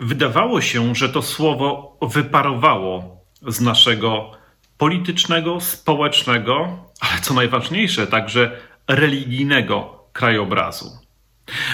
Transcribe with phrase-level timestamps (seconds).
[0.00, 4.30] wydawało się, że to słowo wyparowało z naszego
[4.78, 10.90] politycznego, społecznego, ale co najważniejsze, także religijnego krajobrazu.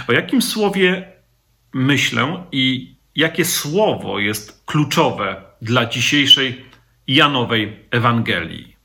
[0.08, 1.12] O jakim słowie
[1.72, 6.64] myślę i jakie słowo jest kluczowe dla dzisiejszej
[7.06, 8.77] Janowej Ewangelii?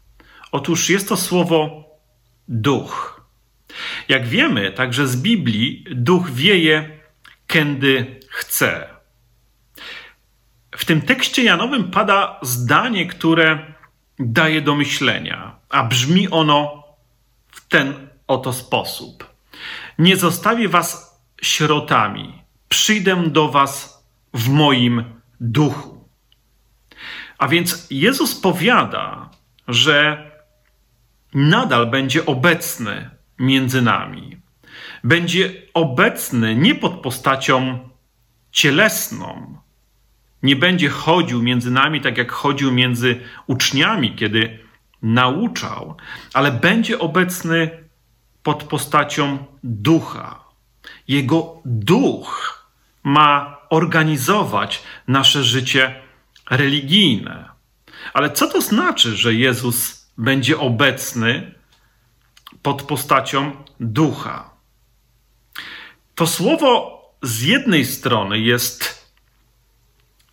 [0.51, 1.83] Otóż jest to słowo
[2.47, 3.21] duch.
[4.09, 6.99] Jak wiemy, także z Biblii duch wieje,
[7.47, 8.98] kiedy chce.
[10.89, 13.73] Tym tekście Janowym pada zdanie, które
[14.19, 16.83] daje do myślenia, a brzmi ono
[17.51, 19.33] w ten oto sposób:
[19.99, 24.03] Nie zostawię was sierotami, przyjdę do was
[24.33, 25.03] w moim
[25.39, 26.09] duchu.
[27.37, 29.29] A więc Jezus powiada,
[29.67, 30.31] że
[31.33, 33.09] nadal będzie obecny
[33.39, 34.37] między nami.
[35.03, 37.89] Będzie obecny nie pod postacią
[38.51, 39.59] cielesną,
[40.43, 44.59] nie będzie chodził między nami tak jak chodził między uczniami, kiedy
[45.01, 45.97] nauczał,
[46.33, 47.69] ale będzie obecny
[48.43, 50.43] pod postacią ducha.
[51.07, 52.59] Jego duch
[53.03, 55.95] ma organizować nasze życie
[56.49, 57.49] religijne.
[58.13, 61.53] Ale co to znaczy, że Jezus będzie obecny
[62.61, 64.49] pod postacią ducha?
[66.15, 68.98] To słowo z jednej strony jest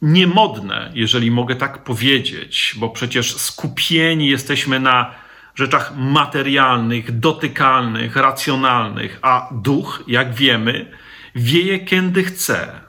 [0.02, 5.14] niemodne, jeżeli mogę tak powiedzieć, bo przecież skupieni jesteśmy na
[5.54, 10.92] rzeczach materialnych, dotykalnych, racjonalnych, a duch, jak wiemy,
[11.34, 12.80] wieje kiedy chce.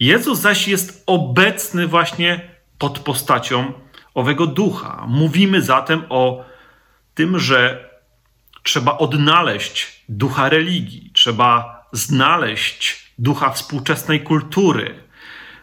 [0.00, 2.40] Jezus zaś jest obecny właśnie
[2.78, 3.72] pod postacią
[4.14, 5.04] owego ducha.
[5.08, 6.44] Mówimy zatem o
[7.14, 7.90] tym, że
[8.62, 15.05] trzeba odnaleźć ducha religii, trzeba znaleźć ducha współczesnej kultury,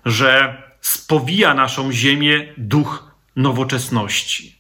[0.06, 4.56] że spowija naszą ziemię duch nowoczesności.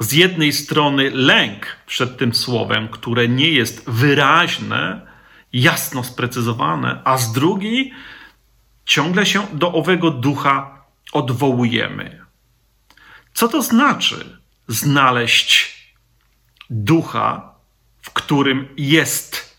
[0.00, 5.06] Z jednej strony lęk przed tym słowem, które nie jest wyraźne,
[5.52, 7.92] jasno sprecyzowane, a z drugiej
[8.84, 12.24] ciągle się do owego ducha odwołujemy.
[13.34, 15.80] Co to znaczy znaleźć
[16.70, 17.54] ducha,
[18.02, 19.56] w którym jest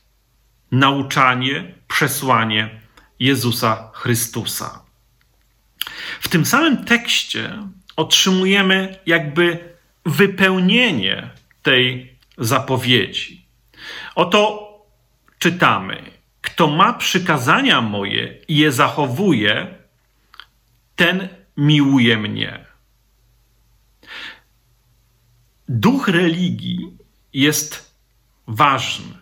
[0.72, 2.82] nauczanie, przesłanie
[3.20, 4.81] Jezusa Chrystusa?
[6.20, 7.58] W tym samym tekście
[7.96, 9.74] otrzymujemy jakby
[10.06, 11.30] wypełnienie
[11.64, 13.46] tej zapowiedzi.
[14.16, 14.72] Oto
[15.40, 16.02] czytamy:
[16.42, 19.68] Kto ma przykazania moje i je zachowuje,
[20.96, 22.66] ten miłuje mnie.
[25.70, 26.98] Duch religii
[27.34, 27.96] jest
[28.48, 29.22] ważny.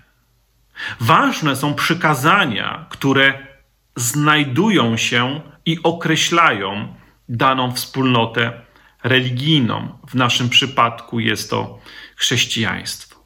[1.00, 3.48] Ważne są przykazania, które
[3.96, 5.42] znajdują się
[5.72, 6.96] i określają
[7.30, 8.62] daną wspólnotę
[9.04, 10.00] religijną.
[10.08, 11.80] W naszym przypadku jest to
[12.16, 13.24] chrześcijaństwo.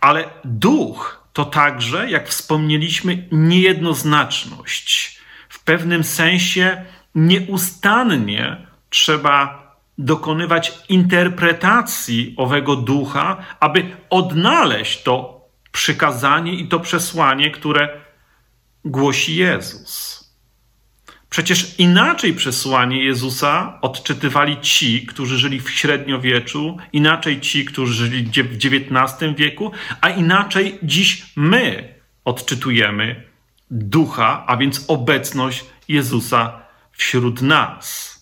[0.00, 5.20] Ale duch to także, jak wspomnieliśmy, niejednoznaczność.
[5.48, 6.84] W pewnym sensie
[7.14, 9.66] nieustannie trzeba
[9.98, 15.40] dokonywać interpretacji owego ducha, aby odnaleźć to
[15.72, 18.00] przykazanie i to przesłanie, które
[18.84, 20.25] głosi Jezus.
[21.36, 28.56] Przecież inaczej przesłanie Jezusa odczytywali ci, którzy żyli w średniowieczu, inaczej ci, którzy żyli w
[28.56, 31.94] XIX wieku, a inaczej dziś my
[32.24, 33.24] odczytujemy
[33.70, 38.16] ducha, a więc obecność Jezusa wśród nas.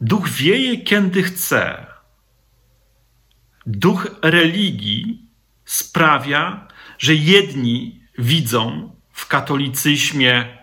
[0.00, 1.86] Duch wieje, kiedy chce.
[3.66, 5.26] Duch religii
[5.64, 10.58] sprawia, że jedni widzą w katolicyzmie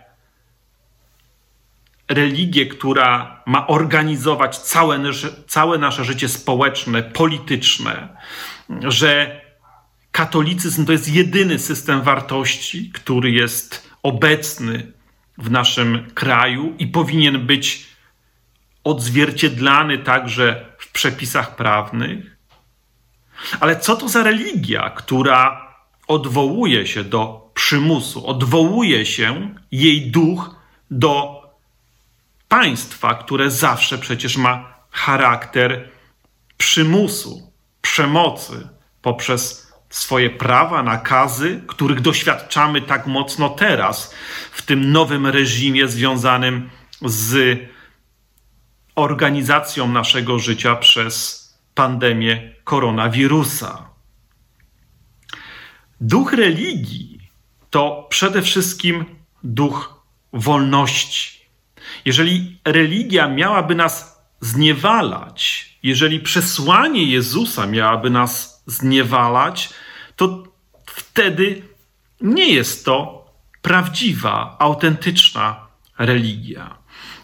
[2.08, 5.00] religię, która ma organizować całe
[5.46, 8.08] całe nasze życie społeczne, polityczne,
[8.82, 9.40] że
[10.12, 14.92] katolicyzm to jest jedyny system wartości, który jest obecny
[15.38, 17.86] w naszym kraju i powinien być
[18.84, 22.36] odzwierciedlany także w przepisach prawnych.
[23.60, 25.70] Ale co to za religia, która
[26.08, 30.54] odwołuje się do przymusu, odwołuje się jej duch
[30.90, 31.42] do
[32.48, 35.88] państwa, które zawsze przecież ma charakter
[36.56, 37.52] przymusu,
[37.82, 38.68] przemocy
[39.02, 44.14] poprzez swoje prawa, nakazy, których doświadczamy tak mocno teraz
[44.52, 46.70] w tym nowym reżimie związanym
[47.02, 47.58] z
[48.94, 51.44] organizacją naszego życia przez
[51.74, 53.90] pandemię koronawirusa.
[56.00, 57.19] Duch religii
[57.70, 59.04] to przede wszystkim
[59.44, 61.40] duch wolności.
[62.04, 69.70] Jeżeli religia miałaby nas zniewalać, jeżeli przesłanie Jezusa miałaby nas zniewalać,
[70.16, 70.42] to
[70.86, 71.62] wtedy
[72.20, 73.26] nie jest to
[73.62, 75.66] prawdziwa, autentyczna
[75.98, 76.78] religia.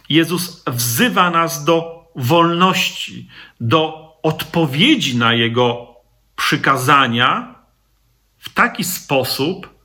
[0.09, 3.29] Jezus wzywa nas do wolności,
[3.61, 5.95] do odpowiedzi na Jego
[6.37, 7.55] przykazania
[8.39, 9.76] w taki sposób,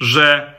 [0.00, 0.54] że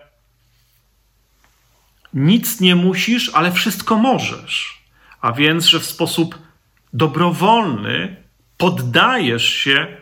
[2.14, 4.84] nic nie musisz, ale wszystko możesz.
[5.22, 6.40] A więc, że w sposób
[6.94, 8.24] dobrowolny
[8.58, 9.98] poddajesz się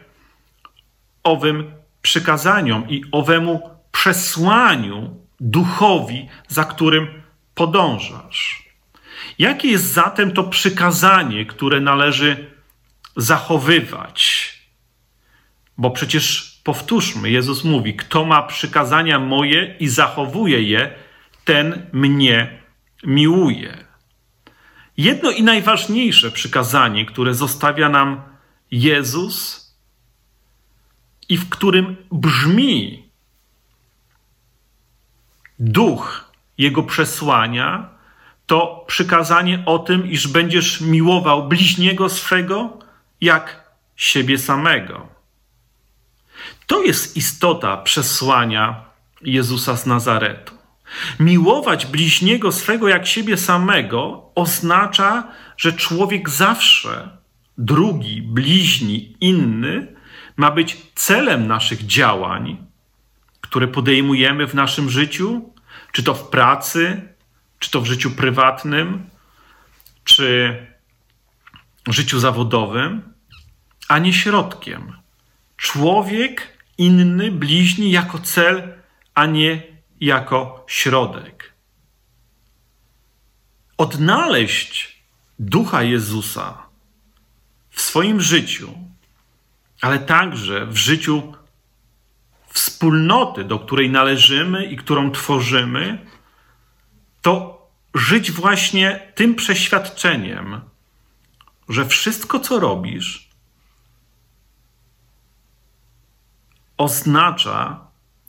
[1.24, 1.72] owym
[2.02, 7.08] przykazaniom i owemu przesłaniu duchowi, za którym
[7.56, 8.70] podążasz.
[9.40, 12.52] Jakie jest zatem to przykazanie, które należy
[13.16, 14.54] zachowywać?
[15.78, 20.94] Bo przecież powtórzmy, Jezus mówi: Kto ma przykazania moje i zachowuje je,
[21.46, 22.62] ten mnie
[23.04, 23.88] miłuje.
[24.98, 28.22] Jedno i najważniejsze przykazanie, które zostawia nam
[28.72, 29.64] Jezus
[31.30, 33.10] i w którym brzmi
[35.60, 37.90] duch Jego przesłania,
[38.46, 42.80] to przykazanie o tym, iż będziesz miłował bliźniego swego
[43.22, 45.13] jak siebie samego.
[46.68, 48.86] To jest istota przesłania
[49.22, 50.54] Jezusa z Nazaretu.
[51.20, 57.18] Miłować bliźniego swego jak siebie samego oznacza, że człowiek zawsze,
[57.58, 59.96] drugi, bliźni, inny,
[60.38, 62.58] ma być celem naszych działań,
[63.42, 65.54] które podejmujemy w naszym życiu,
[65.92, 67.02] czy to w pracy,
[67.60, 69.10] czy to w życiu prywatnym,
[70.04, 70.58] czy
[71.88, 73.14] życiu zawodowym,
[73.88, 75.03] a nie środkiem.
[75.64, 78.74] Człowiek inny, bliźni jako cel,
[79.14, 79.64] a nie
[80.02, 81.54] jako środek.
[83.78, 85.04] Odnaleźć
[85.40, 86.64] ducha Jezusa
[87.70, 88.78] w swoim życiu,
[89.82, 91.34] ale także w życiu
[92.48, 96.06] wspólnoty, do której należymy i którą tworzymy,
[97.22, 97.62] to
[97.94, 100.62] żyć właśnie tym przeświadczeniem,
[101.70, 103.23] że wszystko, co robisz,
[106.78, 107.88] oznacza,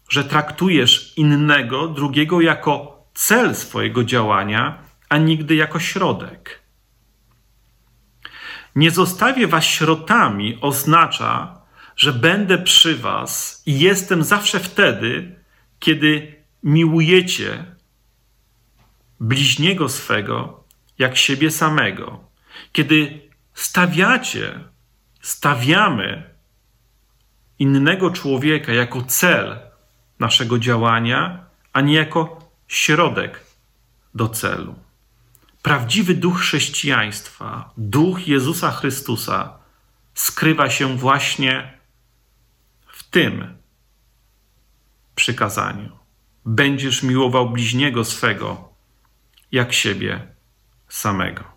[0.08, 6.62] że traktujesz innego, drugiego jako cel swojego działania, a nigdy jako środek.
[8.76, 11.60] Nie zostawię was środami oznacza,
[11.96, 15.36] że będę przy was i jestem zawsze wtedy,
[15.78, 17.64] kiedy miłujecie
[19.20, 20.64] bliźniego swego
[20.98, 22.24] jak siebie samego.
[22.72, 24.60] Kiedy stawiacie,
[25.20, 26.33] stawiamy
[27.58, 29.58] innego człowieka jako cel
[30.18, 33.40] naszego działania, a nie jako środek
[34.14, 34.74] do celu.
[35.62, 39.58] Prawdziwy duch chrześcijaństwa, duch Jezusa Chrystusa
[40.14, 41.78] skrywa się właśnie
[42.86, 43.56] w tym
[45.14, 45.98] przykazaniu.
[46.44, 48.68] Będziesz miłował bliźniego swego
[49.52, 50.26] jak siebie
[50.88, 51.53] samego.